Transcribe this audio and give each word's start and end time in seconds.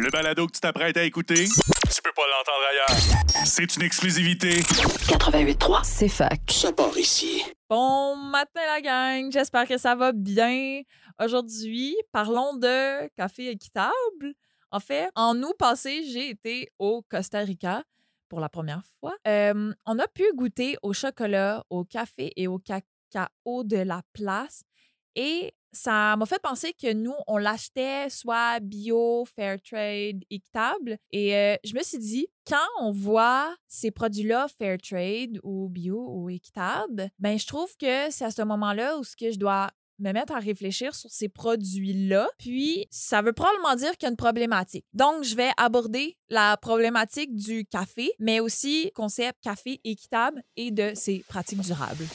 Le 0.00 0.10
balado 0.10 0.46
que 0.46 0.52
tu 0.52 0.60
t'apprêtes 0.60 0.96
à 0.96 1.02
écouter, 1.04 1.44
tu 1.44 2.02
peux 2.02 2.12
pas 2.16 2.22
l'entendre 2.22 2.64
ailleurs. 2.70 3.44
C'est 3.44 3.76
une 3.76 3.82
exclusivité. 3.82 4.60
88.3, 4.60 5.80
c'est 5.84 6.08
fac. 6.08 6.40
Ça 6.50 6.72
part 6.72 6.96
ici. 6.96 7.44
Bon 7.68 8.16
matin 8.16 8.60
la 8.66 8.80
gang, 8.80 9.30
j'espère 9.30 9.68
que 9.68 9.76
ça 9.76 9.94
va 9.94 10.12
bien. 10.12 10.80
Aujourd'hui, 11.22 11.94
parlons 12.10 12.56
de 12.56 13.08
café 13.16 13.50
équitable. 13.50 14.34
En 14.70 14.80
fait, 14.80 15.10
en 15.14 15.36
août 15.42 15.54
passé, 15.58 16.02
j'ai 16.10 16.30
été 16.30 16.70
au 16.78 17.02
Costa 17.02 17.40
Rica 17.40 17.82
pour 18.28 18.40
la 18.40 18.48
première 18.48 18.82
fois. 18.98 19.14
Euh, 19.28 19.72
on 19.84 19.98
a 19.98 20.08
pu 20.08 20.24
goûter 20.34 20.76
au 20.82 20.94
chocolat, 20.94 21.64
au 21.68 21.84
café 21.84 22.32
et 22.36 22.46
au 22.46 22.58
cacao 22.58 23.62
de 23.64 23.76
la 23.76 24.00
place. 24.14 24.62
Et 25.16 25.52
ça 25.72 26.16
m'a 26.16 26.26
fait 26.26 26.40
penser 26.42 26.74
que 26.74 26.92
nous, 26.92 27.14
on 27.26 27.38
l'achetait 27.38 28.08
soit 28.10 28.60
bio, 28.60 29.24
fair 29.24 29.56
trade, 29.62 30.22
équitable. 30.30 30.98
Et 31.10 31.58
je 31.64 31.74
me 31.74 31.82
suis 31.82 31.98
dit, 31.98 32.26
quand 32.46 32.56
on 32.80 32.92
voit 32.92 33.54
ces 33.68 33.90
produits-là 33.90 34.48
fair 34.58 34.78
trade 34.78 35.38
ou 35.42 35.68
bio 35.68 36.06
ou 36.08 36.30
équitable, 36.30 37.08
ben 37.18 37.38
je 37.38 37.46
trouve 37.46 37.74
que 37.76 38.10
c'est 38.10 38.24
à 38.24 38.30
ce 38.30 38.42
moment-là 38.42 38.98
où 38.98 39.04
ce 39.04 39.16
que 39.16 39.30
je 39.30 39.38
dois 39.38 39.70
me 39.98 40.12
mettre 40.12 40.32
à 40.32 40.40
réfléchir 40.40 40.94
sur 40.94 41.10
ces 41.10 41.28
produits-là. 41.28 42.28
Puis, 42.38 42.86
ça 42.90 43.22
veut 43.22 43.32
probablement 43.32 43.76
dire 43.76 43.92
qu'il 43.92 44.04
y 44.04 44.06
a 44.06 44.10
une 44.10 44.16
problématique. 44.16 44.84
Donc, 44.92 45.22
je 45.22 45.36
vais 45.36 45.50
aborder 45.56 46.16
la 46.28 46.56
problématique 46.56 47.34
du 47.34 47.64
café, 47.66 48.10
mais 48.18 48.40
aussi 48.40 48.90
concept 48.94 49.38
café 49.42 49.80
équitable 49.84 50.42
et 50.56 50.70
de 50.70 50.92
ses 50.94 51.24
pratiques 51.28 51.60
durables. 51.60 52.06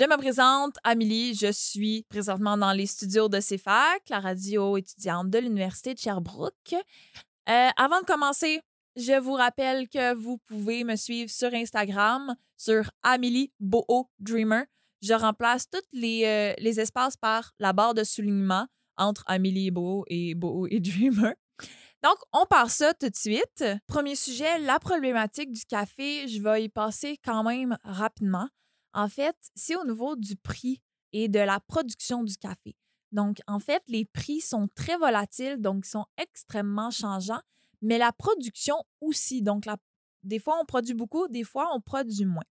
Je 0.00 0.06
me 0.06 0.16
présente, 0.16 0.76
Amélie. 0.82 1.34
Je 1.34 1.52
suis 1.52 2.06
présentement 2.08 2.56
dans 2.56 2.72
les 2.72 2.86
studios 2.86 3.28
de 3.28 3.38
CFAC, 3.38 4.08
la 4.08 4.20
radio 4.20 4.78
étudiante 4.78 5.28
de 5.28 5.36
l'Université 5.36 5.92
de 5.92 5.98
Sherbrooke. 5.98 6.72
Euh, 6.72 7.68
avant 7.76 8.00
de 8.00 8.06
commencer, 8.06 8.62
je 8.96 9.20
vous 9.20 9.34
rappelle 9.34 9.90
que 9.90 10.14
vous 10.14 10.38
pouvez 10.46 10.84
me 10.84 10.96
suivre 10.96 11.30
sur 11.30 11.52
Instagram, 11.52 12.34
sur 12.56 12.90
Amélie 13.02 13.52
Boho 13.60 14.08
Dreamer. 14.18 14.64
Je 15.02 15.12
remplace 15.12 15.68
tous 15.68 15.82
les, 15.92 16.24
euh, 16.24 16.54
les 16.56 16.80
espaces 16.80 17.18
par 17.18 17.52
la 17.58 17.74
barre 17.74 17.92
de 17.92 18.02
soulignement 18.02 18.66
entre 18.96 19.22
Amélie 19.26 19.70
Boho 19.70 20.06
et 20.06 20.34
Boho 20.34 20.66
et 20.70 20.80
Dreamer. 20.80 21.34
Donc, 22.02 22.16
on 22.32 22.46
part 22.46 22.70
ça 22.70 22.94
tout 22.94 23.10
de 23.10 23.16
suite. 23.16 23.66
Premier 23.86 24.14
sujet, 24.14 24.60
la 24.60 24.78
problématique 24.78 25.52
du 25.52 25.66
café. 25.66 26.26
Je 26.26 26.40
vais 26.40 26.64
y 26.64 26.68
passer 26.70 27.18
quand 27.22 27.42
même 27.42 27.76
rapidement. 27.84 28.48
En 28.92 29.08
fait, 29.08 29.36
c'est 29.54 29.76
au 29.76 29.84
niveau 29.84 30.16
du 30.16 30.36
prix 30.36 30.82
et 31.12 31.28
de 31.28 31.38
la 31.38 31.60
production 31.60 32.22
du 32.24 32.36
café. 32.36 32.76
Donc, 33.12 33.40
en 33.46 33.58
fait, 33.58 33.82
les 33.88 34.04
prix 34.04 34.40
sont 34.40 34.68
très 34.74 34.96
volatiles, 34.96 35.60
donc 35.60 35.84
ils 35.86 35.90
sont 35.90 36.06
extrêmement 36.16 36.90
changeants, 36.90 37.40
mais 37.82 37.98
la 37.98 38.12
production 38.12 38.76
aussi. 39.00 39.42
Donc, 39.42 39.64
des 40.22 40.38
fois, 40.38 40.58
on 40.60 40.64
produit 40.64 40.94
beaucoup, 40.94 41.26
des 41.28 41.44
fois, 41.44 41.70
on 41.74 41.80
produit 41.80 42.24
moins. 42.24 42.44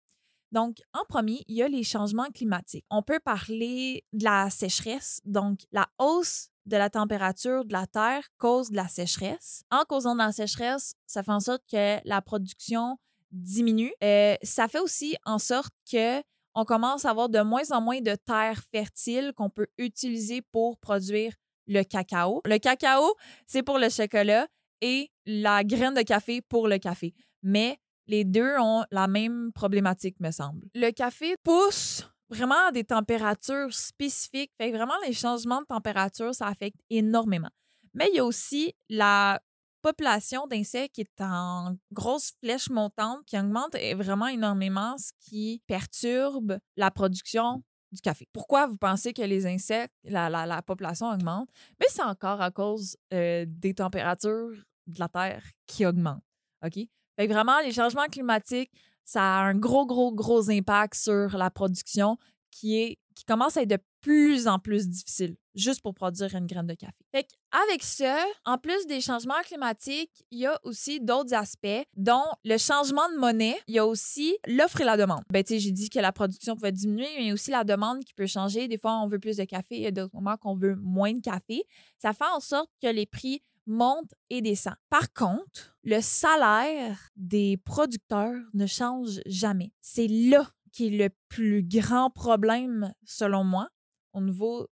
Donc, 0.50 0.78
en 0.94 1.04
premier, 1.04 1.44
il 1.46 1.56
y 1.56 1.62
a 1.62 1.68
les 1.68 1.84
changements 1.84 2.30
climatiques. 2.30 2.86
On 2.90 3.02
peut 3.02 3.20
parler 3.20 4.04
de 4.12 4.24
la 4.24 4.48
sécheresse, 4.50 5.20
donc 5.24 5.60
la 5.72 5.88
hausse 5.98 6.48
de 6.64 6.76
la 6.76 6.90
température 6.90 7.64
de 7.64 7.72
la 7.72 7.86
Terre 7.86 8.24
cause 8.38 8.70
de 8.70 8.76
la 8.76 8.88
sécheresse. 8.88 9.62
En 9.70 9.84
causant 9.84 10.14
de 10.14 10.20
la 10.20 10.32
sécheresse, 10.32 10.94
ça 11.06 11.22
fait 11.22 11.32
en 11.32 11.40
sorte 11.40 11.62
que 11.70 11.98
la 12.06 12.22
production 12.22 12.98
diminue. 13.30 13.92
Euh, 14.02 14.36
ça 14.42 14.68
fait 14.68 14.80
aussi 14.80 15.16
en 15.24 15.38
sorte 15.38 15.72
que 15.90 16.22
on 16.54 16.64
commence 16.64 17.04
à 17.04 17.10
avoir 17.10 17.28
de 17.28 17.40
moins 17.40 17.70
en 17.70 17.80
moins 17.80 18.00
de 18.00 18.14
terres 18.14 18.62
fertiles 18.72 19.32
qu'on 19.36 19.50
peut 19.50 19.68
utiliser 19.78 20.42
pour 20.42 20.78
produire 20.78 21.34
le 21.66 21.82
cacao. 21.82 22.40
Le 22.44 22.58
cacao, 22.58 23.14
c'est 23.46 23.62
pour 23.62 23.78
le 23.78 23.88
chocolat 23.88 24.48
et 24.80 25.10
la 25.26 25.62
graine 25.62 25.94
de 25.94 26.02
café 26.02 26.40
pour 26.40 26.66
le 26.66 26.78
café. 26.78 27.14
Mais 27.42 27.78
les 28.06 28.24
deux 28.24 28.56
ont 28.58 28.84
la 28.90 29.06
même 29.06 29.52
problématique, 29.54 30.18
me 30.20 30.30
semble. 30.30 30.66
Le 30.74 30.90
café 30.90 31.36
pousse 31.44 32.08
vraiment 32.30 32.66
à 32.68 32.72
des 32.72 32.84
températures 32.84 33.72
spécifiques. 33.72 34.50
Fait 34.58 34.72
vraiment, 34.72 34.94
les 35.06 35.12
changements 35.12 35.60
de 35.60 35.66
température, 35.66 36.34
ça 36.34 36.46
affecte 36.46 36.80
énormément. 36.90 37.50
Mais 37.94 38.08
il 38.12 38.16
y 38.16 38.20
a 38.20 38.24
aussi 38.24 38.74
la 38.88 39.40
population 39.82 40.46
d'insectes 40.46 40.94
qui 40.94 41.02
est 41.02 41.20
en 41.20 41.76
grosse 41.92 42.32
flèche 42.42 42.70
montante, 42.70 43.24
qui 43.26 43.38
augmente 43.38 43.76
vraiment 43.96 44.26
énormément, 44.26 44.96
ce 44.98 45.12
qui 45.20 45.62
perturbe 45.66 46.58
la 46.76 46.90
production 46.90 47.62
du 47.92 48.00
café. 48.00 48.28
Pourquoi 48.32 48.66
vous 48.66 48.76
pensez 48.76 49.12
que 49.12 49.22
les 49.22 49.46
insectes, 49.46 49.94
la, 50.04 50.28
la, 50.28 50.62
population 50.62 51.10
augmente? 51.10 51.48
Mais 51.80 51.86
c'est 51.88 52.02
encore 52.02 52.40
à 52.40 52.50
cause 52.50 52.96
euh, 53.14 53.44
des 53.48 53.74
températures 53.74 54.52
de 54.86 54.98
la 54.98 55.08
Terre 55.08 55.44
qui 55.66 55.86
augmentent. 55.86 56.22
OK? 56.64 56.78
Fait 57.16 57.26
vraiment, 57.26 57.58
les 57.60 57.72
changements 57.72 58.06
climatiques, 58.06 58.70
ça 59.04 59.22
a 59.22 59.42
un 59.42 59.54
gros, 59.54 59.86
gros, 59.86 60.12
gros 60.12 60.50
impact 60.50 60.94
sur 60.94 61.36
la 61.36 61.50
production 61.50 62.18
qui, 62.50 62.78
est, 62.78 62.98
qui 63.14 63.24
commence 63.24 63.56
à 63.56 63.62
être 63.62 63.70
de 63.70 63.78
plus 64.00 64.46
en 64.46 64.58
plus 64.58 64.88
difficile 64.88 65.36
juste 65.58 65.82
pour 65.82 65.94
produire 65.94 66.34
une 66.34 66.46
graine 66.46 66.66
de 66.66 66.74
café. 66.74 66.94
Fait 67.12 67.26
avec 67.50 67.82
ça, 67.82 68.24
en 68.44 68.58
plus 68.58 68.86
des 68.86 69.00
changements 69.00 69.40
climatiques, 69.44 70.24
il 70.30 70.40
y 70.40 70.46
a 70.46 70.58
aussi 70.64 71.00
d'autres 71.00 71.34
aspects, 71.34 71.84
dont 71.96 72.24
le 72.44 72.58
changement 72.58 73.08
de 73.10 73.18
monnaie. 73.18 73.58
Il 73.66 73.74
y 73.74 73.78
a 73.78 73.86
aussi 73.86 74.36
l'offre 74.46 74.80
et 74.82 74.84
la 74.84 74.96
demande. 74.96 75.22
Ben, 75.30 75.42
tu 75.42 75.54
sais, 75.54 75.58
j'ai 75.60 75.72
dit 75.72 75.88
que 75.88 75.98
la 75.98 76.12
production 76.12 76.54
pouvait 76.54 76.72
diminuer, 76.72 77.08
mais 77.16 77.22
il 77.22 77.28
y 77.28 77.30
a 77.30 77.34
aussi 77.34 77.50
la 77.50 77.64
demande 77.64 78.04
qui 78.04 78.14
peut 78.14 78.26
changer. 78.26 78.68
Des 78.68 78.78
fois, 78.78 79.00
on 79.00 79.08
veut 79.08 79.18
plus 79.18 79.36
de 79.36 79.44
café, 79.44 79.76
il 79.76 79.82
y 79.82 79.86
a 79.86 79.90
d'autres 79.90 80.14
moments 80.14 80.36
qu'on 80.36 80.54
veut 80.54 80.76
moins 80.76 81.12
de 81.12 81.20
café. 81.20 81.64
Ça 81.98 82.12
fait 82.12 82.24
en 82.32 82.40
sorte 82.40 82.70
que 82.82 82.88
les 82.88 83.06
prix 83.06 83.42
montent 83.66 84.14
et 84.30 84.40
descendent. 84.40 84.76
Par 84.88 85.12
contre, 85.12 85.76
le 85.84 86.00
salaire 86.00 87.10
des 87.16 87.56
producteurs 87.58 88.40
ne 88.54 88.66
change 88.66 89.20
jamais. 89.26 89.72
C'est 89.80 90.08
là 90.08 90.50
qui 90.72 90.86
est 90.86 90.98
le 90.98 91.10
plus 91.28 91.62
grand 91.62 92.10
problème, 92.10 92.92
selon 93.04 93.44
moi, 93.44 93.68
au 94.12 94.20
niveau 94.20 94.68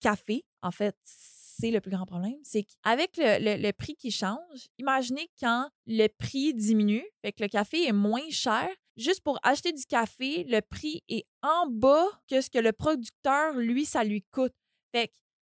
café, 0.00 0.44
en 0.62 0.70
fait, 0.70 0.96
c'est 1.04 1.70
le 1.70 1.80
plus 1.80 1.90
grand 1.90 2.06
problème, 2.06 2.38
c'est 2.44 2.62
qu'avec 2.62 3.16
le, 3.16 3.70
prix 3.72 3.96
qui 3.96 4.10
change, 4.10 4.68
imaginez 4.78 5.28
quand 5.40 5.68
le 5.86 6.06
prix 6.06 6.54
diminue, 6.54 7.04
fait 7.22 7.32
que 7.32 7.42
le 7.42 7.48
café 7.48 7.86
est 7.86 7.92
moins 7.92 8.30
cher, 8.30 8.68
juste 8.96 9.22
pour 9.22 9.38
acheter 9.42 9.72
du 9.72 9.84
café, 9.84 10.44
le 10.44 10.60
prix 10.60 11.02
est 11.08 11.26
en 11.42 11.66
bas 11.68 12.06
que 12.28 12.40
ce 12.40 12.50
que 12.50 12.58
le 12.58 12.72
producteur, 12.72 13.54
lui, 13.54 13.84
ça 13.84 14.04
lui 14.04 14.22
coûte. 14.30 14.54
Fait 14.92 15.08
que 15.08 15.14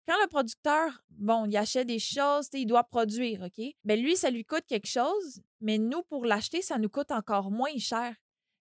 quand 0.07 0.17
le 0.23 0.29
producteur, 0.29 1.03
bon, 1.11 1.47
il 1.47 1.57
achète 1.57 1.87
des 1.87 1.99
choses, 1.99 2.49
il 2.53 2.67
doit 2.67 2.85
produire, 2.85 3.43
OK? 3.43 3.59
Mais 3.59 3.75
ben, 3.85 4.03
lui, 4.03 4.17
ça 4.17 4.31
lui 4.31 4.45
coûte 4.45 4.65
quelque 4.67 4.89
chose, 4.89 5.43
mais 5.61 5.79
nous, 5.79 6.03
pour 6.03 6.25
l'acheter, 6.25 6.63
ça 6.63 6.79
nous 6.79 6.89
coûte 6.89 7.11
encore 7.11 7.51
moins 7.51 7.77
cher. 7.79 8.15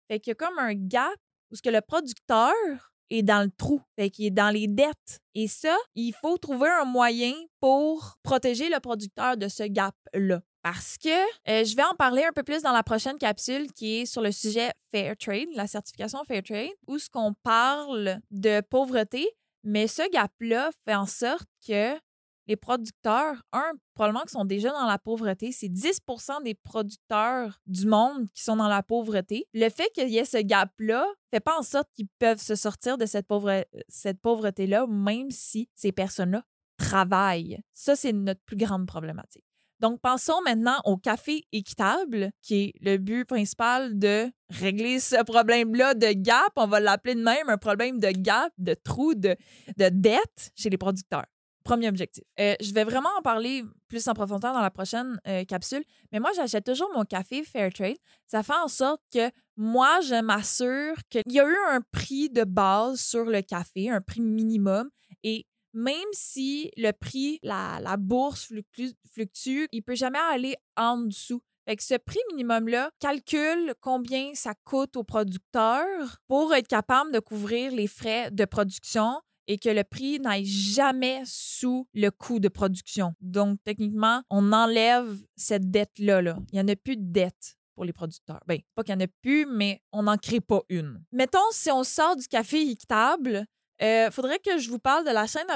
Fait 0.09 0.20
qu'il 0.20 0.31
y 0.31 0.32
a 0.32 0.34
comme 0.34 0.59
un 0.59 0.75
gap 0.75 1.16
où 1.50 1.56
ce 1.56 1.62
que 1.62 1.69
le 1.69 1.81
producteur 1.81 2.53
est 3.11 3.22
dans 3.22 3.43
le 3.43 3.50
trou, 3.50 3.81
fait 3.99 4.11
qu'il 4.11 4.27
est 4.27 4.31
dans 4.31 4.50
les 4.50 4.69
dettes. 4.69 5.21
Et 5.34 5.49
ça, 5.49 5.77
il 5.94 6.12
faut 6.12 6.39
trouver 6.39 6.69
un 6.69 6.84
moyen 6.84 7.33
pour 7.61 8.17
protéger 8.22 8.69
le 8.69 8.81
producteur 8.81 9.37
de 9.37 9.49
ce 9.49 9.65
gap-là. 9.65 10.41
Parce 10.62 10.99
que 10.99 11.09
euh, 11.09 11.65
je 11.65 11.77
vais 11.77 11.84
en 11.84 11.95
parler 11.95 12.25
un 12.25 12.33
peu 12.33 12.43
plus 12.43 12.62
dans 12.62 12.72
la 12.72 12.83
prochaine 12.83 13.19
capsule 13.19 13.72
qui 13.72 13.99
est 13.99 14.06
sur 14.06 14.21
le 14.21 14.33
sujet 14.33 14.72
Fair 14.91 15.16
Trade, 15.16 15.49
la 15.55 15.69
certification 15.69 16.25
Fair 16.25 16.43
Trade, 16.43 16.72
où 16.89 16.99
ce 16.99 17.09
qu'on 17.09 17.34
parle 17.45 18.19
de 18.33 18.61
pauvreté, 18.62 19.28
mais 19.62 19.87
ce 19.87 20.09
gap-là 20.11 20.71
fait 20.84 20.95
en 20.97 21.06
sorte 21.06 21.49
que 21.66 21.97
les 22.47 22.57
producteurs, 22.57 23.43
un, 23.53 23.73
probablement 23.95 24.25
qui 24.25 24.33
sont 24.33 24.45
déjà 24.45 24.71
dans 24.71 24.87
la 24.87 24.99
pauvreté, 24.99 25.53
c'est 25.53 25.69
10 25.69 26.01
des 26.45 26.55
producteurs 26.55 27.61
du 27.67 27.87
monde 27.87 28.29
qui 28.34 28.43
sont 28.43 28.57
dans 28.57 28.69
la 28.69 28.83
pauvreté. 28.83 29.47
Le 29.55 29.69
fait 29.69 29.91
qu'il 29.95 30.09
y 30.09 30.19
ait 30.19 30.25
ce 30.25 30.39
gap-là 30.39 31.07
fait 31.31 31.41
pas 31.41 31.59
en 31.59 31.62
sorte 31.62 31.89
qu'ils 31.95 32.09
peuvent 32.19 32.41
se 32.41 32.54
sortir 32.54 32.98
de 32.98 33.07
cette, 33.07 33.27
pauvre, 33.27 33.65
cette 33.89 34.21
pauvreté-là, 34.21 34.87
même 34.87 35.31
si 35.31 35.69
ces 35.75 35.93
personnes-là 35.93 36.45
travaillent. 36.78 37.60
Ça, 37.72 37.97
c'est 37.97 38.13
notre 38.13 38.43
plus 38.43 38.57
grande 38.57 38.87
problématique. 38.87 39.45
Donc, 39.81 40.01
pensons 40.01 40.41
maintenant 40.42 40.81
au 40.84 40.97
café 40.97 41.45
équitable, 41.53 42.31
qui 42.41 42.54
est 42.63 42.75
le 42.81 42.97
but 42.97 43.27
principal 43.27 43.99
de 43.99 44.31
régler 44.49 45.01
ce 45.01 45.22
problème-là 45.22 45.92
de 45.92 46.13
gap. 46.13 46.51
On 46.57 46.66
va 46.66 46.81
l'appeler 46.81 47.15
de 47.15 47.22
même 47.22 47.51
un 47.51 47.59
problème 47.59 47.99
de 47.99 48.09
gap, 48.09 48.53
de 48.57 48.72
trou, 48.72 49.15
de 49.15 49.37
dette 49.77 50.51
chez 50.54 50.71
les 50.71 50.78
producteurs. 50.78 51.27
Premier 51.66 51.89
objectif. 51.89 52.22
Euh, 52.39 52.54
je 52.60 52.72
vais 52.72 52.84
vraiment 52.84 53.09
en 53.18 53.22
parler 53.22 53.65
plus 53.89 54.07
en 54.07 54.15
profondeur 54.15 54.54
dans 54.54 54.60
la 54.60 54.71
prochaine 54.71 55.21
euh, 55.27 55.45
capsule, 55.45 55.83
mais 56.13 56.21
moi, 56.21 56.30
j'achète 56.36 56.65
toujours 56.65 56.89
mon 56.95 57.04
café 57.04 57.42
Fairtrade. 57.42 57.97
Ça 58.28 58.45
fait 58.45 58.54
en 58.54 58.68
sorte 58.68 59.03
que 59.13 59.33
moi, 59.57 60.01
je 60.01 60.21
m'assure 60.22 60.95
qu'il 61.10 61.22
y 61.27 61.41
a 61.41 61.45
eu 61.45 61.57
un 61.71 61.80
prix 61.91 62.30
de 62.30 62.45
base 62.45 63.01
sur 63.01 63.24
le 63.24 63.42
café, 63.42 63.91
un 63.91 64.01
prix 64.01 64.21
minimum, 64.21 64.89
et 65.24 65.45
même 65.72 66.13
si 66.13 66.71
le 66.77 66.92
prix, 66.92 67.41
la, 67.42 67.80
la 67.83 67.97
bourse 67.97 68.45
fluctue, 68.47 68.92
fluctue, 69.13 69.66
il 69.72 69.83
peut 69.83 69.97
jamais 69.97 70.21
aller 70.30 70.54
en 70.77 70.98
dessous 70.98 71.42
Fait 71.68 71.80
ce 71.80 71.95
prix 71.97 72.21
minimum-là 72.30 72.91
calcule 73.01 73.74
combien 73.80 74.34
ça 74.34 74.54
coûte 74.63 74.95
au 74.95 75.03
producteur 75.03 76.18
pour 76.28 76.54
être 76.54 76.68
capable 76.68 77.10
de 77.10 77.18
couvrir 77.18 77.72
les 77.72 77.89
frais 77.89 78.30
de 78.30 78.45
production 78.45 79.21
et 79.47 79.59
que 79.59 79.69
le 79.69 79.84
prix 79.84 80.21
n'aille 80.21 80.47
jamais 80.47 81.22
sous 81.25 81.87
le 81.95 82.10
coût 82.10 82.41
de 82.41 82.48
production. 82.48 83.15
Donc, 83.21 83.59
techniquement, 83.65 84.22
on 84.31 84.53
enlève 84.53 85.19
cette 85.37 85.71
dette-là. 85.71 86.22
Là. 86.22 86.39
Il 86.53 86.57
n'y 86.57 86.60
en 86.60 86.69
a 86.69 86.77
plus 86.77 86.97
de 86.97 87.04
dette 87.04 87.57
pour 87.75 87.84
les 87.84 87.93
producteurs. 87.93 88.41
Bien, 88.47 88.59
pas 88.75 88.83
qu'il 88.83 88.97
n'y 88.97 89.03
en 89.03 89.07
a 89.07 89.10
plus, 89.22 89.47
mais 89.47 89.83
on 89.93 90.04
n'en 90.04 90.16
crée 90.16 90.41
pas 90.41 90.63
une. 90.69 91.03
Mettons, 91.13 91.39
si 91.53 91.71
on 91.71 91.84
sort 91.84 92.16
du 92.16 92.27
café 92.27 92.71
équitable, 92.71 93.47
il 93.81 93.87
euh, 93.87 94.10
faudrait 94.10 94.39
que 94.39 94.59
je 94.59 94.71
vous 94.71 94.78
parle 94.78 95.07
de 95.07 95.10
la 95.10 95.27
chaîne 95.27 95.47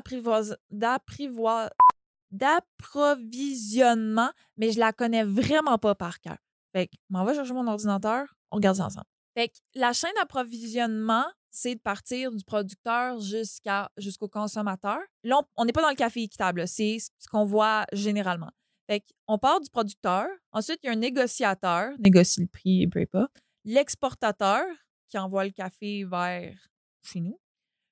d'approvisionnement, 2.30 4.30
mais 4.56 4.72
je 4.72 4.78
la 4.78 4.92
connais 4.92 5.24
vraiment 5.24 5.78
pas 5.78 5.94
par 5.94 6.20
cœur. 6.20 6.36
Fait 6.72 6.86
que, 6.86 6.96
m'en 7.08 7.24
va 7.24 7.34
chercher 7.34 7.54
mon 7.54 7.66
ordinateur, 7.66 8.26
on 8.50 8.56
regarde 8.56 8.76
ça 8.76 8.86
ensemble. 8.86 9.06
Fait 9.36 9.48
que 9.48 9.54
la 9.74 9.92
chaîne 9.92 10.12
d'approvisionnement, 10.16 11.24
c'est 11.50 11.74
de 11.74 11.80
partir 11.80 12.32
du 12.32 12.44
producteur 12.44 13.18
jusqu'au 13.96 14.28
consommateur. 14.28 14.98
Là, 15.24 15.40
on 15.56 15.64
n'est 15.64 15.72
pas 15.72 15.82
dans 15.82 15.90
le 15.90 15.96
café 15.96 16.22
équitable, 16.22 16.66
c'est 16.68 16.98
ce 16.98 17.28
qu'on 17.28 17.44
voit 17.44 17.84
généralement. 17.92 18.50
Fait 18.88 19.04
on 19.28 19.38
part 19.38 19.60
du 19.60 19.70
producteur, 19.70 20.26
ensuite 20.52 20.80
il 20.82 20.86
y 20.86 20.88
a 20.90 20.92
un 20.92 20.96
négociateur, 20.96 21.92
négocie 21.98 22.40
le 22.40 22.46
prix, 22.46 22.82
et 22.82 23.06
pas, 23.06 23.28
l'exportateur 23.64 24.64
qui 25.08 25.18
envoie 25.18 25.44
le 25.44 25.50
café 25.50 26.04
vers 26.04 26.56
chez 27.02 27.20
nous, 27.20 27.38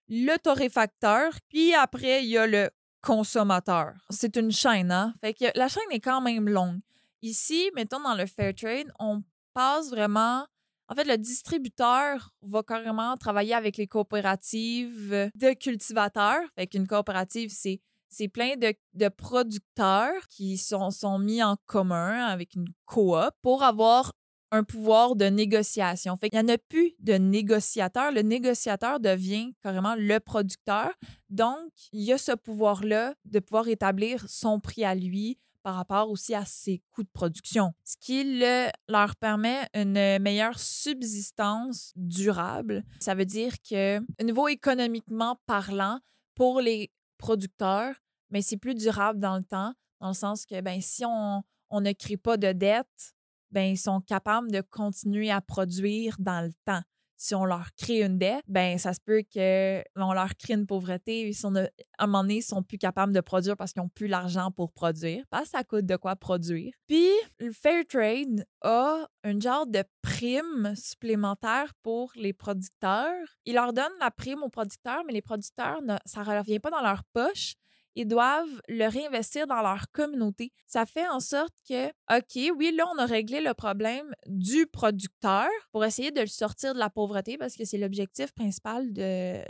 le 0.08 0.36
torréfacteur, 0.38 1.32
puis 1.48 1.74
après 1.74 2.24
il 2.24 2.30
y 2.30 2.38
a 2.38 2.46
le 2.46 2.70
consommateur. 3.00 3.94
C'est 4.10 4.36
une 4.36 4.50
chaîne, 4.50 4.90
hein? 4.90 5.14
Fait 5.20 5.34
que 5.34 5.46
la 5.56 5.68
chaîne 5.68 5.90
est 5.90 6.00
quand 6.00 6.20
même 6.20 6.48
longue. 6.48 6.80
Ici, 7.22 7.70
mettons 7.74 8.00
dans 8.00 8.14
le 8.14 8.26
fair 8.26 8.54
trade, 8.54 8.92
on 8.98 9.22
passe 9.54 9.90
vraiment 9.90 10.46
en 10.88 10.94
fait, 10.94 11.04
le 11.04 11.18
distributeur 11.18 12.30
va 12.42 12.62
carrément 12.62 13.16
travailler 13.16 13.54
avec 13.54 13.76
les 13.76 13.86
coopératives 13.86 15.30
de 15.34 15.52
cultivateurs. 15.52 16.42
Fait 16.56 16.66
qu'une 16.66 16.86
coopérative, 16.86 17.50
c'est 17.52 17.80
c'est 18.10 18.28
plein 18.28 18.56
de, 18.56 18.72
de, 18.94 19.08
producteurs 19.08 20.26
qui 20.30 20.56
sont, 20.56 20.90
sont 20.90 21.18
mis 21.18 21.42
en 21.42 21.56
commun 21.66 22.24
avec 22.26 22.54
une 22.54 22.68
coop 22.86 23.30
pour 23.42 23.62
avoir 23.62 24.12
un 24.50 24.64
pouvoir 24.64 25.14
de 25.14 25.26
négociation. 25.26 26.16
Fait 26.16 26.30
qu'il 26.30 26.40
n'y 26.40 26.50
en 26.50 26.54
a 26.54 26.58
plus 26.58 26.94
de 27.00 27.14
négociateur. 27.14 28.10
Le 28.12 28.22
négociateur 28.22 28.98
devient 28.98 29.52
carrément 29.62 29.94
le 29.94 30.18
producteur. 30.20 30.92
Donc, 31.28 31.70
il 31.92 32.02
y 32.02 32.12
a 32.12 32.18
ce 32.18 32.32
pouvoir-là 32.32 33.14
de 33.26 33.40
pouvoir 33.40 33.68
établir 33.68 34.24
son 34.28 34.58
prix 34.58 34.84
à 34.84 34.94
lui, 34.94 35.38
par 35.62 35.74
rapport 35.74 36.10
aussi 36.10 36.34
à 36.34 36.44
ses 36.44 36.82
coûts 36.90 37.02
de 37.02 37.10
production, 37.12 37.72
ce 37.84 37.96
qui 38.00 38.42
leur 38.88 39.16
permet 39.16 39.68
une 39.74 40.18
meilleure 40.18 40.58
subsistance 40.58 41.92
durable. 41.96 42.84
Ça 43.00 43.14
veut 43.14 43.26
dire 43.26 43.54
que, 43.68 43.98
au 44.20 44.24
niveau 44.24 44.48
économiquement 44.48 45.40
parlant, 45.46 46.00
pour 46.34 46.60
les 46.60 46.92
producteurs, 47.18 47.96
mais 48.30 48.42
c'est 48.42 48.56
plus 48.56 48.74
durable 48.74 49.18
dans 49.18 49.36
le 49.36 49.44
temps, 49.44 49.72
dans 50.00 50.08
le 50.08 50.14
sens 50.14 50.46
que 50.46 50.60
ben, 50.60 50.80
si 50.80 51.04
on, 51.04 51.42
on 51.70 51.80
ne 51.80 51.92
crée 51.92 52.16
pas 52.16 52.36
de 52.36 52.52
dette, 52.52 53.14
ben, 53.50 53.72
ils 53.72 53.78
sont 53.78 54.00
capables 54.00 54.50
de 54.50 54.60
continuer 54.60 55.30
à 55.30 55.40
produire 55.40 56.16
dans 56.18 56.44
le 56.44 56.52
temps 56.64 56.82
si 57.18 57.34
on 57.34 57.44
leur 57.44 57.74
crée 57.76 58.02
une 58.02 58.16
dette, 58.16 58.44
ben 58.46 58.78
ça 58.78 58.94
se 58.94 59.00
peut 59.04 59.22
qu'on 59.32 60.12
leur 60.12 60.36
crée 60.36 60.54
une 60.54 60.66
pauvreté. 60.66 61.32
Sont, 61.32 61.54
à 61.56 61.68
un 61.98 62.06
moment 62.06 62.22
donné, 62.22 62.36
ils 62.36 62.42
sont 62.42 62.62
plus 62.62 62.78
capables 62.78 63.12
de 63.12 63.20
produire 63.20 63.56
parce 63.56 63.72
qu'ils 63.72 63.82
n'ont 63.82 63.88
plus 63.88 64.06
l'argent 64.06 64.50
pour 64.52 64.72
produire. 64.72 65.24
Parce 65.28 65.44
que 65.44 65.50
ça 65.50 65.64
coûte 65.64 65.84
de 65.84 65.96
quoi 65.96 66.14
produire. 66.14 66.72
Puis, 66.86 67.10
le 67.40 67.50
Fair 67.50 67.84
Trade 67.88 68.46
a 68.62 69.06
un 69.24 69.40
genre 69.40 69.66
de 69.66 69.82
prime 70.00 70.74
supplémentaire 70.76 71.74
pour 71.82 72.12
les 72.14 72.32
producteurs. 72.32 73.26
Il 73.44 73.54
leur 73.54 73.72
donne 73.72 73.92
la 74.00 74.12
prime 74.12 74.42
aux 74.44 74.48
producteurs, 74.48 75.02
mais 75.04 75.12
les 75.12 75.22
producteurs, 75.22 75.80
ça 76.06 76.20
ne 76.20 76.38
revient 76.38 76.60
pas 76.60 76.70
dans 76.70 76.82
leur 76.82 77.02
poche 77.12 77.54
ils 77.94 78.06
doivent 78.06 78.60
le 78.68 78.86
réinvestir 78.88 79.46
dans 79.46 79.60
leur 79.60 79.90
communauté. 79.92 80.52
Ça 80.66 80.86
fait 80.86 81.08
en 81.08 81.20
sorte 81.20 81.54
que, 81.68 81.88
OK, 81.88 82.56
oui, 82.56 82.72
là, 82.76 82.84
on 82.94 82.98
a 82.98 83.06
réglé 83.06 83.40
le 83.40 83.54
problème 83.54 84.12
du 84.26 84.66
producteur 84.66 85.48
pour 85.72 85.84
essayer 85.84 86.10
de 86.10 86.20
le 86.20 86.26
sortir 86.26 86.74
de 86.74 86.78
la 86.78 86.90
pauvreté 86.90 87.38
parce 87.38 87.56
que 87.56 87.64
c'est 87.64 87.78
l'objectif 87.78 88.32
principal 88.32 88.92
de 88.92 89.40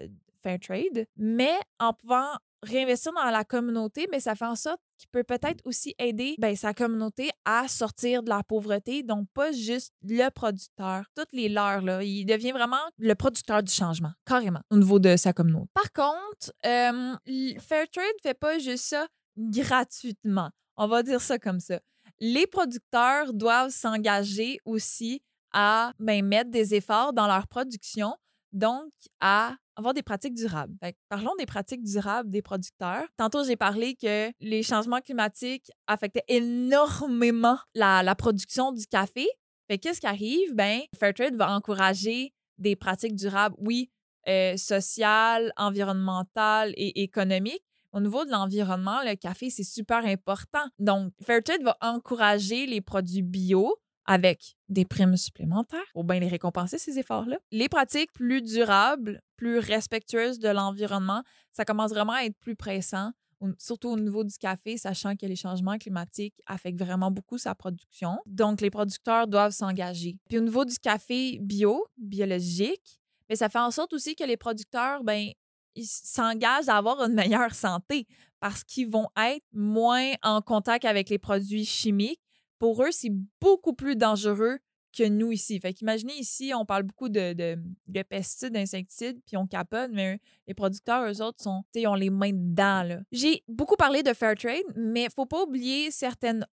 Fair 0.43 0.58
Trade, 0.61 1.06
mais 1.17 1.55
en 1.79 1.93
pouvant 1.93 2.31
réinvestir 2.62 3.12
dans 3.12 3.31
la 3.31 3.44
communauté, 3.44 4.06
mais 4.10 4.20
ça 4.20 4.34
fait 4.34 4.44
en 4.44 4.56
sorte 4.56 4.81
qu'il 4.99 5.08
peut 5.10 5.25
peut-être 5.25 5.64
aussi 5.64 5.94
aider 5.99 6.34
ben, 6.38 6.56
sa 6.56 6.75
communauté 6.75 7.31
à 7.44 7.69
sortir 7.69 8.22
de 8.22 8.28
la 8.28 8.43
pauvreté, 8.43 9.02
donc 9.02 9.26
pas 9.34 9.52
juste 9.52 9.93
le 10.02 10.28
producteur, 10.31 11.05
toutes 11.14 11.32
les 11.32 11.49
leurs, 11.49 11.82
là. 11.82 12.02
Il 12.02 12.25
devient 12.25 12.52
vraiment 12.52 12.76
le 12.99 13.14
producteur 13.14 13.62
du 13.62 13.72
changement, 13.72 14.12
carrément, 14.25 14.60
au 14.70 14.76
niveau 14.76 14.99
de 14.99 15.16
sa 15.16 15.32
communauté. 15.32 15.70
Par 15.75 15.93
contre, 15.93 16.52
Fairtrade 16.62 18.06
fait 18.22 18.34
pas 18.34 18.58
juste 18.58 18.84
ça 18.84 19.06
gratuitement. 19.37 20.50
On 20.76 20.87
va 20.87 21.02
dire 21.02 21.20
ça 21.20 21.38
comme 21.38 21.60
ça. 21.60 21.81
Les 22.20 22.46
producteurs 22.46 23.32
doivent 23.32 23.70
s'engager 23.70 24.58
aussi 24.64 25.22
à 25.52 25.93
ben, 25.99 26.25
mettre 26.25 26.50
des 26.50 26.75
efforts 26.75 27.12
dans 27.12 27.26
leur 27.26 27.46
production, 27.46 28.14
donc 28.53 28.93
à 29.21 29.56
avoir 29.77 29.95
des 29.95 30.03
pratiques 30.03 30.35
durables. 30.35 30.75
parlons 31.09 31.35
des 31.39 31.47
pratiques 31.47 31.85
durables 31.85 32.31
des 32.31 32.43
producteurs. 32.43 33.05
Tantôt, 33.17 33.45
j'ai 33.45 33.56
parlé 33.56 33.95
que 33.95 34.31
les 34.41 34.62
changements 34.62 35.00
climatiques 35.00 35.71
affectaient 35.87 36.25
énormément 36.29 37.59
la, 37.75 38.15
production 38.17 38.73
du 38.73 38.87
café. 38.87 39.29
Fait 39.69 39.79
qu'est-ce 39.79 40.00
qui 40.00 40.06
arrive? 40.06 40.55
Ben, 40.55 40.81
Fairtrade 40.99 41.37
va 41.37 41.53
encourager 41.53 42.33
des 42.59 42.75
pratiques 42.75 43.15
durables, 43.15 43.55
oui, 43.59 43.91
euh, 44.27 44.56
sociales, 44.56 45.53
environnementales 45.56 46.73
et 46.77 47.03
économiques. 47.03 47.62
Au 47.93 48.01
niveau 48.01 48.25
de 48.25 48.31
l'environnement, 48.31 49.01
le 49.05 49.15
café, 49.15 49.49
c'est 49.49 49.62
super 49.62 50.05
important. 50.05 50.67
Donc, 50.79 51.12
Fairtrade 51.23 51.62
va 51.62 51.77
encourager 51.81 52.67
les 52.67 52.81
produits 52.81 53.23
bio, 53.23 53.77
avec 54.08 54.56
des 54.70 54.87
primes 54.87 55.19
supplémentaires 55.19 55.84
pour 55.93 56.02
bien 56.02 56.19
les 56.19 56.28
récompenser, 56.28 56.78
ces 56.78 56.99
efforts-là. 56.99 57.37
Les 57.52 57.69
pratiques 57.69 58.10
plus 58.14 58.40
durables, 58.40 59.20
plus 59.37 59.58
respectueuses 59.58 60.38
de 60.38 60.49
l'environnement, 60.49 61.22
ça 61.52 61.66
commence 61.66 61.90
vraiment 61.90 62.14
à 62.14 62.25
être 62.25 62.37
plus 62.40 62.56
pressant, 62.56 63.12
surtout 63.58 63.90
au 63.90 63.99
niveau 63.99 64.25
du 64.25 64.34
café, 64.38 64.78
sachant 64.78 65.14
que 65.14 65.26
les 65.26 65.37
changements 65.37 65.76
climatiques 65.76 66.34
affectent 66.46 66.82
vraiment 66.82 67.10
beaucoup 67.10 67.37
sa 67.37 67.55
production. 67.55 68.19
Donc, 68.25 68.62
les 68.62 68.70
producteurs 68.70 69.28
doivent 69.28 69.52
s'engager. 69.52 70.16
Puis 70.26 70.38
au 70.38 70.43
niveau 70.43 70.64
du 70.64 70.78
café 70.78 71.38
bio, 71.43 71.87
biologique, 71.99 73.00
mais 73.28 73.37
ça 73.37 73.50
fait 73.50 73.58
en 73.58 73.70
sorte 73.70 73.93
aussi 73.93 74.16
que 74.16 74.25
les 74.25 74.38
producteurs, 74.38 75.05
ben, 75.05 75.29
ils 75.74 75.86
s'engagent 75.86 76.70
à 76.70 76.79
avoir 76.79 77.03
une 77.03 77.12
meilleure 77.12 77.55
santé 77.55 78.06
parce 78.41 78.65
qu'ils 78.65 78.88
vont 78.88 79.08
être 79.19 79.44
moins 79.53 80.12
en 80.22 80.41
contact 80.41 80.86
avec 80.86 81.10
les 81.10 81.19
produits 81.19 81.67
chimiques 81.67 82.22
pour 82.58 82.82
eux, 82.82 82.91
c'est 82.91 83.12
beaucoup 83.41 83.74
plus 83.74 83.96
dangereux 83.96 84.58
que 84.96 85.05
nous 85.05 85.32
ici. 85.32 85.60
Fait 85.60 85.74
qu'imaginez 85.74 86.15
ici, 86.15 86.53
on 86.55 86.65
parle 86.65 86.82
beaucoup 86.82 87.08
de, 87.08 87.32
de, 87.34 88.03
pesticides, 88.03 88.53
d'insecticides, 88.53 89.20
puis 89.27 89.36
on 89.36 89.46
capote, 89.46 89.91
mais 89.93 90.20
les 90.46 90.55
producteurs, 90.55 91.08
eux 91.08 91.22
autres, 91.22 91.43
sont, 91.43 91.62
ont 91.86 91.94
les 91.94 92.10
mains 92.10 92.32
dedans. 92.32 93.00
J'ai 93.12 93.44
beaucoup 93.48 93.77
parlé 93.77 94.03
de 94.03 94.12
fair 94.12 94.34
trade, 94.34 94.65
mais 94.77 95.08
faut 95.15 95.27
pas 95.27 95.43
oublier 95.43 95.91
certaines 95.91 96.46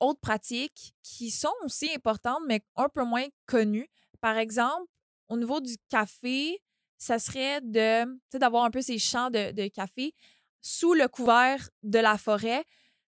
autres 0.00 0.20
pratiques 0.20 0.94
qui 1.02 1.30
sont 1.30 1.54
aussi 1.64 1.90
importantes, 1.94 2.42
mais 2.46 2.60
un 2.76 2.88
peu 2.88 3.04
moins 3.04 3.26
connues. 3.46 3.88
Par 4.20 4.36
exemple, 4.36 4.86
au 5.28 5.36
niveau 5.36 5.60
du 5.60 5.76
café, 5.88 6.62
ça 6.98 7.18
serait 7.18 7.60
de 7.60 8.04
d'avoir 8.38 8.64
un 8.64 8.70
peu 8.70 8.80
ces 8.82 8.98
champs 8.98 9.30
de, 9.30 9.52
de 9.52 9.68
café 9.68 10.14
sous 10.60 10.94
le 10.94 11.08
couvert 11.08 11.68
de 11.82 11.98
la 11.98 12.16
forêt. 12.16 12.64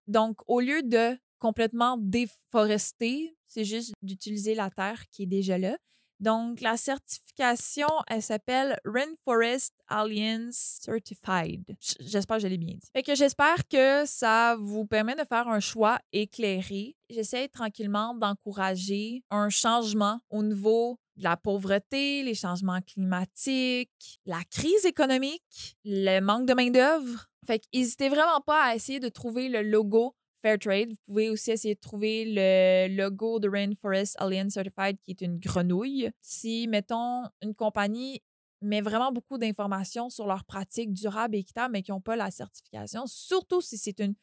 Donc, 0.07 0.37
au 0.47 0.59
lieu 0.59 0.83
de 0.83 1.17
complètement 1.41 1.97
déforesté. 1.97 3.35
C'est 3.47 3.65
juste 3.65 3.91
d'utiliser 4.01 4.55
la 4.55 4.69
terre 4.69 5.03
qui 5.09 5.23
est 5.23 5.27
déjà 5.27 5.57
là. 5.57 5.75
Donc, 6.21 6.61
la 6.61 6.77
certification, 6.77 7.87
elle 8.07 8.21
s'appelle 8.21 8.79
Rainforest 8.85 9.73
Alliance 9.87 10.77
Certified. 10.79 11.63
J'espère 11.99 12.37
que 12.37 12.43
je 12.43 12.47
l'ai 12.47 12.59
bien 12.59 12.75
dit. 12.75 12.87
Fait 12.93 13.01
que 13.01 13.15
j'espère 13.15 13.67
que 13.67 14.05
ça 14.05 14.55
vous 14.59 14.85
permet 14.85 15.15
de 15.15 15.23
faire 15.27 15.47
un 15.47 15.59
choix 15.59 15.97
éclairé. 16.13 16.95
J'essaie 17.09 17.47
tranquillement 17.47 18.13
d'encourager 18.13 19.23
un 19.31 19.49
changement 19.49 20.19
au 20.29 20.43
niveau 20.43 20.99
de 21.15 21.23
la 21.23 21.37
pauvreté, 21.37 22.21
les 22.21 22.35
changements 22.35 22.81
climatiques, 22.81 24.19
la 24.27 24.43
crise 24.43 24.85
économique, 24.85 25.75
le 25.83 26.19
manque 26.19 26.47
de 26.47 26.53
main-d'œuvre. 26.53 27.29
Fait 27.47 27.63
vraiment 28.09 28.41
pas 28.45 28.65
à 28.65 28.75
essayer 28.75 28.99
de 28.99 29.09
trouver 29.09 29.49
le 29.49 29.63
logo 29.63 30.15
Fairtrade. 30.41 30.89
Vous 30.89 30.97
pouvez 31.07 31.29
aussi 31.29 31.51
essayer 31.51 31.75
de 31.75 31.79
trouver 31.79 32.25
le 32.27 32.95
logo 32.95 33.39
de 33.39 33.49
Rainforest 33.49 34.15
Alliance 34.19 34.53
Certified 34.53 34.97
qui 35.03 35.11
est 35.11 35.21
une 35.21 35.37
grenouille. 35.37 36.09
Si, 36.21 36.67
mettons, 36.67 37.23
une 37.41 37.55
compagnie 37.55 38.21
met 38.61 38.81
vraiment 38.81 39.11
beaucoup 39.11 39.37
d'informations 39.37 40.09
sur 40.09 40.27
leurs 40.27 40.45
pratiques 40.45 40.93
durables 40.93 41.35
et 41.35 41.39
équitables, 41.39 41.73
mais 41.73 41.81
qui 41.81 41.91
n'ont 41.91 42.01
pas 42.01 42.15
la 42.15 42.29
certification, 42.29 43.07
surtout 43.07 43.61
si 43.61 43.77
c'est 43.77 43.99
une, 43.99 44.15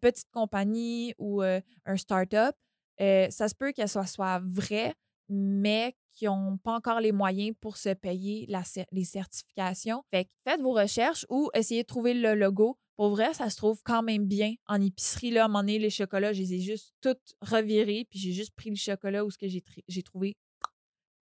petite 0.00 0.30
compagnie 0.30 1.14
ou 1.18 1.42
euh, 1.42 1.60
un 1.86 1.96
start-up, 1.96 2.54
euh, 3.00 3.26
ça 3.30 3.48
se 3.48 3.54
peut 3.54 3.72
qu'elles 3.72 3.88
soient, 3.88 4.06
soient 4.06 4.40
vraies, 4.44 4.94
mais 5.28 5.96
qui 6.16 6.24
n'ont 6.24 6.56
pas 6.56 6.72
encore 6.72 7.00
les 7.00 7.12
moyens 7.12 7.54
pour 7.60 7.76
se 7.76 7.90
payer 7.90 8.46
la, 8.48 8.62
les 8.90 9.04
certifications. 9.04 10.02
Fait 10.10 10.24
que 10.24 10.30
faites 10.44 10.60
vos 10.60 10.72
recherches 10.72 11.26
ou 11.28 11.50
essayez 11.54 11.82
de 11.82 11.86
trouver 11.86 12.14
le 12.14 12.34
logo. 12.34 12.78
Pour 12.96 13.10
vrai, 13.10 13.34
ça 13.34 13.50
se 13.50 13.56
trouve 13.56 13.78
quand 13.84 14.02
même 14.02 14.24
bien 14.24 14.54
en 14.66 14.80
épicerie. 14.80 15.30
Là, 15.30 15.42
à 15.42 15.44
un 15.44 15.48
moment 15.48 15.60
donné, 15.60 15.78
les 15.78 15.90
chocolats, 15.90 16.32
je 16.32 16.40
les 16.40 16.54
ai 16.54 16.60
juste 16.60 16.94
toutes 17.02 17.34
revirés, 17.42 18.06
puis 18.08 18.18
j'ai 18.18 18.32
juste 18.32 18.54
pris 18.56 18.70
le 18.70 18.76
chocolat 18.76 19.22
où 19.24 19.30
ce 19.30 19.36
que 19.36 19.46
j'ai 19.46 20.02
trouvé 20.02 20.34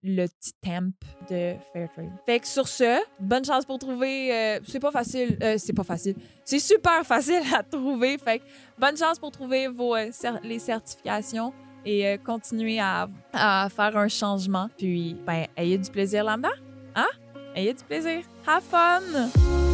le 0.02 0.26
petit 0.26 0.52
temp 0.61 0.92
de 1.30 1.54
Fairtrade. 1.72 2.11
Fait 2.26 2.40
que 2.40 2.46
sur 2.46 2.68
ce, 2.68 3.00
bonne 3.20 3.44
chance 3.44 3.64
pour 3.64 3.78
trouver. 3.78 4.34
Euh, 4.34 4.61
c'est 4.66 4.80
pas 4.80 4.90
facile. 4.90 5.38
Euh, 5.42 5.56
c'est 5.58 5.72
pas 5.72 5.84
facile. 5.84 6.16
C'est 6.44 6.58
super 6.58 7.06
facile 7.06 7.42
à 7.54 7.62
trouver. 7.62 8.18
Fait 8.18 8.40
que 8.40 8.44
bonne 8.78 8.96
chance 8.96 9.18
pour 9.18 9.30
trouver 9.30 9.68
vos, 9.68 9.94
euh, 9.94 10.11
les 10.42 10.58
certifications 10.58 11.52
et 11.85 12.19
continuer 12.25 12.79
à, 12.81 13.09
à, 13.33 13.69
faire 13.75 13.97
un 13.97 14.09
changement. 14.09 14.69
Puis, 14.77 15.17
ben, 15.27 15.47
ayez 15.57 15.79
du 15.79 15.91
plaisir 15.91 16.25
là-dedans. 16.25 16.49
Hein? 16.95 17.09
Ayez 17.55 17.75
du 17.75 17.85
plaisir. 17.85 18.23
Have 18.47 18.62
fun! 18.62 19.72